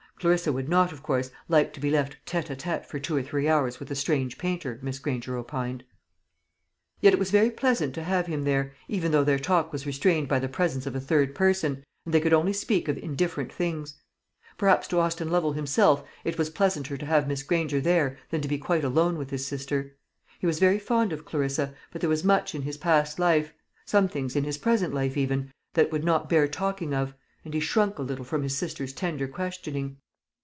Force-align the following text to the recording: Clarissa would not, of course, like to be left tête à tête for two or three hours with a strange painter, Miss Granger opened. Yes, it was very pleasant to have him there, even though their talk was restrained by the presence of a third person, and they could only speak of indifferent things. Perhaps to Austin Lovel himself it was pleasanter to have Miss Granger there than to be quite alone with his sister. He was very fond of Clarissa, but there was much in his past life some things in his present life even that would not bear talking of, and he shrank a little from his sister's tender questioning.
Clarissa 0.21 0.53
would 0.53 0.69
not, 0.69 0.91
of 0.91 1.01
course, 1.01 1.31
like 1.49 1.73
to 1.73 1.79
be 1.79 1.89
left 1.89 2.15
tête 2.27 2.55
à 2.55 2.55
tête 2.55 2.85
for 2.85 2.99
two 2.99 3.17
or 3.17 3.23
three 3.23 3.47
hours 3.47 3.79
with 3.79 3.89
a 3.89 3.95
strange 3.95 4.37
painter, 4.37 4.77
Miss 4.83 4.99
Granger 4.99 5.35
opened. 5.35 5.83
Yes, 6.99 7.13
it 7.13 7.17
was 7.17 7.31
very 7.31 7.49
pleasant 7.49 7.95
to 7.95 8.03
have 8.03 8.27
him 8.27 8.43
there, 8.43 8.71
even 8.87 9.11
though 9.11 9.23
their 9.23 9.39
talk 9.39 9.73
was 9.73 9.87
restrained 9.87 10.27
by 10.27 10.37
the 10.37 10.47
presence 10.47 10.85
of 10.85 10.95
a 10.95 10.99
third 11.01 11.33
person, 11.33 11.83
and 12.05 12.13
they 12.13 12.19
could 12.19 12.33
only 12.33 12.53
speak 12.53 12.87
of 12.87 12.99
indifferent 12.99 13.51
things. 13.51 13.99
Perhaps 14.59 14.87
to 14.89 14.99
Austin 14.99 15.31
Lovel 15.31 15.53
himself 15.53 16.03
it 16.23 16.37
was 16.37 16.51
pleasanter 16.51 16.97
to 16.97 17.05
have 17.07 17.27
Miss 17.27 17.41
Granger 17.41 17.81
there 17.81 18.19
than 18.29 18.41
to 18.41 18.47
be 18.47 18.59
quite 18.59 18.83
alone 18.83 19.17
with 19.17 19.31
his 19.31 19.47
sister. 19.47 19.95
He 20.37 20.45
was 20.45 20.59
very 20.59 20.77
fond 20.77 21.11
of 21.11 21.25
Clarissa, 21.25 21.73
but 21.91 21.99
there 21.99 22.11
was 22.11 22.23
much 22.23 22.53
in 22.53 22.61
his 22.61 22.77
past 22.77 23.17
life 23.17 23.53
some 23.87 24.07
things 24.07 24.35
in 24.35 24.43
his 24.43 24.59
present 24.59 24.93
life 24.93 25.17
even 25.17 25.51
that 25.73 25.91
would 25.91 26.03
not 26.03 26.29
bear 26.29 26.47
talking 26.47 26.93
of, 26.93 27.15
and 27.43 27.55
he 27.55 27.59
shrank 27.59 27.97
a 27.97 28.03
little 28.03 28.23
from 28.23 28.43
his 28.43 28.55
sister's 28.55 28.93
tender 28.93 29.27
questioning. 29.27 29.97